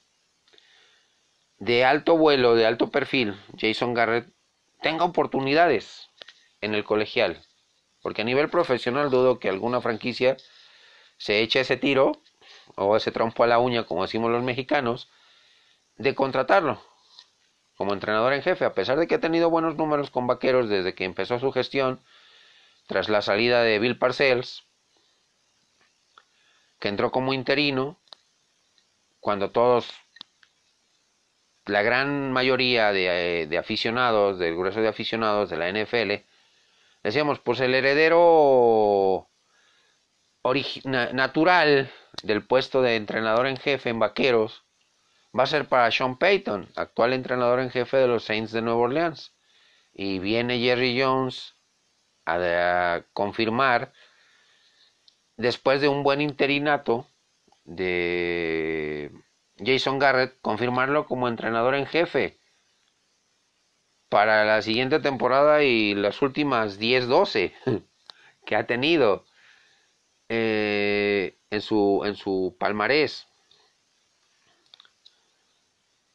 [1.57, 4.29] de alto vuelo, de alto perfil, Jason Garrett,
[4.81, 6.09] tenga oportunidades
[6.61, 7.41] en el colegial.
[8.01, 10.37] Porque a nivel profesional dudo que alguna franquicia
[11.17, 12.11] se eche ese tiro
[12.75, 15.09] o ese trompo a la uña, como decimos los mexicanos,
[15.97, 16.81] de contratarlo
[17.75, 20.95] como entrenador en jefe, a pesar de que ha tenido buenos números con Vaqueros desde
[20.95, 22.01] que empezó su gestión,
[22.87, 24.63] tras la salida de Bill Parcells,
[26.79, 27.99] que entró como interino,
[29.19, 29.91] cuando todos,
[31.65, 36.25] la gran mayoría de, eh, aficionados, del grueso de aficionados de la NFL,
[37.03, 39.29] decíamos, pues el heredero
[40.83, 44.65] natural del puesto de entrenador en jefe en Vaqueros
[45.37, 48.81] va a ser para Sean Payton, actual entrenador en jefe de los Saints de Nueva
[48.81, 49.33] Orleans.
[49.93, 51.55] Y viene Jerry Jones
[52.25, 53.93] a, confirmar,
[55.37, 57.07] después de un buen interinato
[57.63, 59.11] de
[59.57, 62.37] Jason Garrett, confirmarlo como entrenador en jefe
[64.09, 67.53] para la siguiente temporada y las últimas 10-12
[68.45, 69.25] que ha tenido
[70.29, 73.27] eh, en, su, en su palmarés.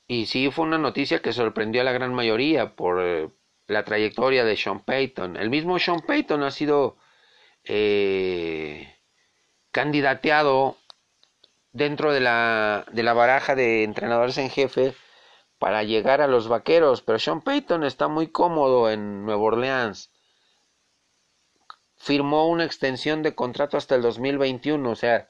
[0.07, 3.31] Y sí fue una noticia que sorprendió a la gran mayoría por eh,
[3.69, 5.37] la trayectoria de Sean Payton.
[5.37, 6.97] El mismo Sean Payton ha sido
[7.65, 9.00] eh,
[9.73, 10.77] candidateado
[11.73, 14.95] dentro de la, de la baraja de entrenadores en jefe
[15.59, 20.11] para llegar a los vaqueros, pero Sean Payton está muy cómodo en Nueva Orleans.
[21.97, 25.27] Firmó una extensión de contrato hasta el 2021, o sea,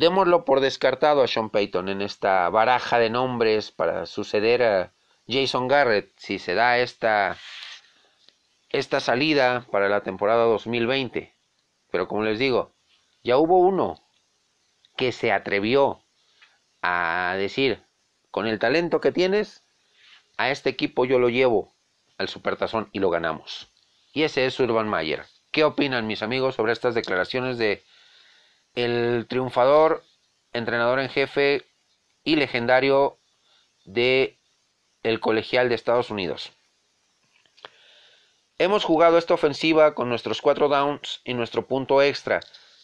[0.00, 4.94] Démoslo por descartado a Sean Payton en esta baraja de nombres para suceder a
[5.28, 7.36] Jason Garrett si se da esta,
[8.70, 11.34] esta salida para la temporada 2020.
[11.90, 12.72] Pero como les digo,
[13.22, 14.00] ya hubo uno
[14.96, 16.02] que se atrevió
[16.82, 17.82] a decir,
[18.30, 19.62] con el talento que tienes,
[20.36, 21.74] a este equipo yo lo llevo
[22.18, 23.68] al Supertazón y lo ganamos.
[24.12, 25.24] Y ese es Urban Mayer.
[25.52, 27.82] ¿Qué opinan mis amigos sobre estas declaraciones de
[28.74, 30.04] el triunfador,
[30.52, 31.64] entrenador en jefe
[32.24, 33.18] y legendario
[33.84, 34.38] de
[35.02, 36.52] el colegial de Estados Unidos.
[38.60, 42.40] Hemos jugado esta ofensiva con nuestros cuatro downs y nuestro punto extra.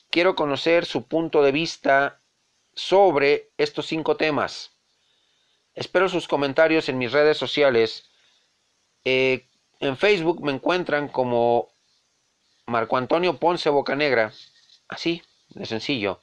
[0.09, 2.23] Quiero conocer su punto de vista
[2.73, 4.71] sobre estos cinco temas.
[5.75, 8.09] Espero sus comentarios en mis redes sociales.
[9.05, 9.45] Eh,
[9.79, 11.69] en Facebook me encuentran como
[12.65, 14.33] Marco Antonio Ponce Bocanegra.
[14.89, 16.23] Así, de sencillo.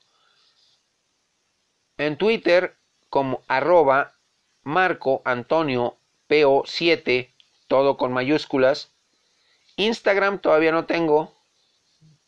[1.98, 2.76] En Twitter
[3.08, 4.16] como arroba
[4.64, 5.98] Marco Antonio
[6.28, 7.32] PO7,
[7.68, 8.93] todo con mayúsculas.
[9.76, 11.34] Instagram todavía no tengo,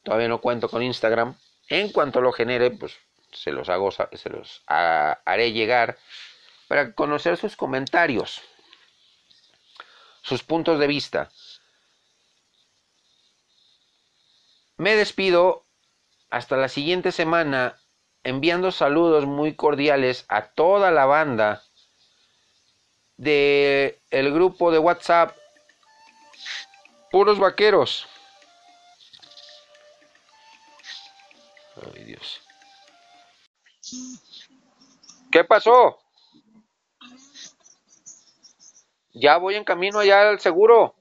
[0.03, 1.37] todavía no cuento con Instagram.
[1.67, 2.97] En cuanto lo genere, pues
[3.31, 5.97] se los hago, se los haré llegar
[6.67, 8.41] para conocer sus comentarios,
[10.21, 11.29] sus puntos de vista.
[14.77, 15.65] Me despido
[16.29, 17.77] hasta la siguiente semana
[18.23, 21.63] enviando saludos muy cordiales a toda la banda
[23.17, 25.37] de el grupo de WhatsApp
[27.16, 28.05] Puros Vaqueros.
[31.82, 32.41] Ay, Dios.
[35.32, 35.97] ¿Qué pasó?
[39.13, 40.93] Ya voy en camino allá al seguro.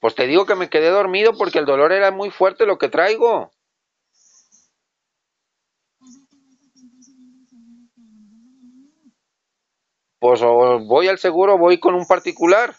[0.00, 2.88] Pues te digo que me quedé dormido porque el dolor era muy fuerte lo que
[2.88, 3.52] traigo.
[10.18, 12.74] Pues voy al seguro, voy con un particular.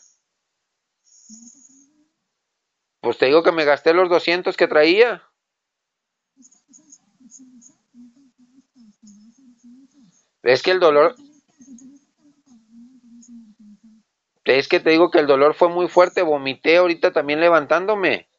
[3.03, 5.21] Pues te digo que me gasté los 200 que traía.
[10.41, 11.13] Es que el dolor,
[14.45, 18.29] Es que te digo que el dolor fue muy fuerte, vomité ahorita también levantándome.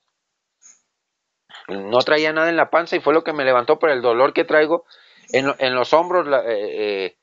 [1.68, 4.32] No traía nada en la panza y fue lo que me levantó por el dolor
[4.32, 4.84] que traigo
[5.32, 6.26] en, en los hombros.
[6.26, 7.16] La, eh, eh,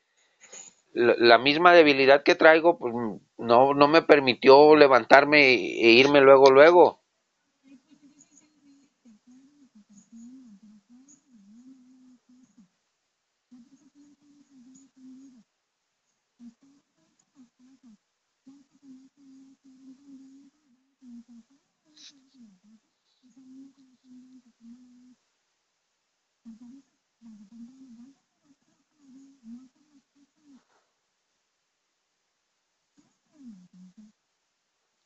[0.94, 2.94] la, misma debilidad que traigo pues,
[3.38, 7.01] no, no me permitió levantarme e irme luego, luego.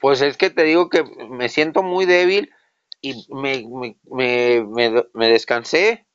[0.00, 2.50] Pues es que te digo que me siento muy débil
[3.02, 6.06] y me, me, me, me, descansé.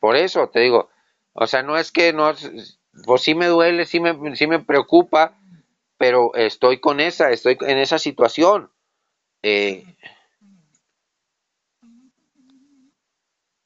[0.00, 0.90] Por eso te digo,
[1.32, 2.32] o sea, no es que no,
[3.04, 5.38] pues sí me duele, sí me, sí me preocupa,
[5.98, 8.70] pero estoy con esa, estoy en esa situación.
[9.42, 9.84] Eh,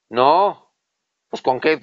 [0.09, 0.73] no,
[1.29, 1.79] pues con qué.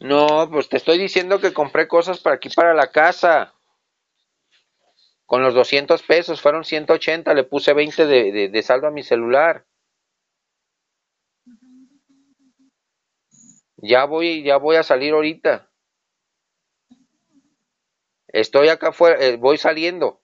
[0.00, 3.54] No, pues te estoy diciendo que compré cosas para aquí para la casa.
[5.26, 9.66] Con los 200 pesos, fueron 180, le puse 20 de, saldo a mi celular.
[13.76, 15.70] Ya voy, ya voy a salir ahorita.
[18.28, 20.22] Estoy acá afuera, eh, voy saliendo.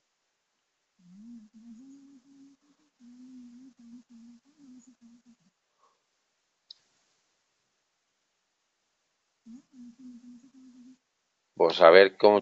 [11.56, 12.40] Pues a ver cómo...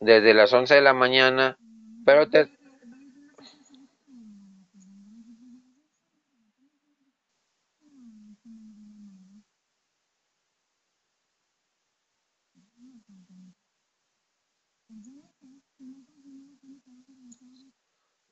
[0.00, 1.56] Desde las 11 de la mañana,
[2.04, 2.50] pero te...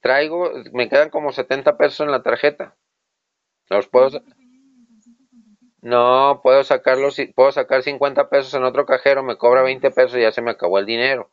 [0.00, 2.76] Traigo, me quedan como 70 pesos en la tarjeta.
[3.68, 4.08] Los puedo...
[5.82, 10.22] No, puedo sacarlos, puedo sacar 50 pesos en otro cajero, me cobra 20 pesos y
[10.22, 11.30] ya se me acabó el dinero.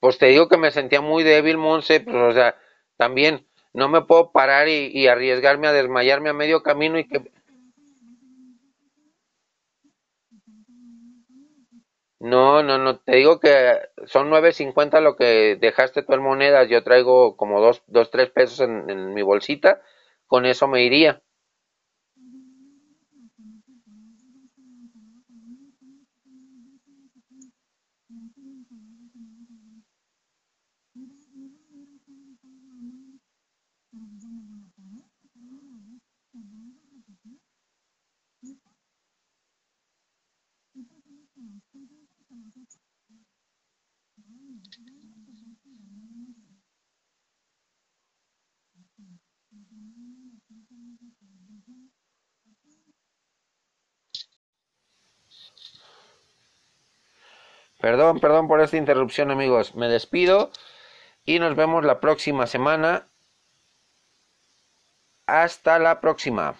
[0.00, 2.56] Pues te digo que me sentía muy débil, Monse, pues o sea,
[2.96, 7.30] también no me puedo parar y arriesgarme a desmayarme a medio camino y que...
[12.20, 16.68] No, no, no, te digo que son nueve cincuenta lo que dejaste tú en monedas,
[16.68, 19.80] yo traigo como dos, dos, tres pesos en, en mi bolsita,
[20.26, 21.22] con eso me iría.
[57.80, 59.74] Perdón, perdón por esta interrupción amigos.
[59.76, 60.50] Me despido
[61.24, 63.08] y nos vemos la próxima semana.
[65.26, 66.56] Hasta la próxima.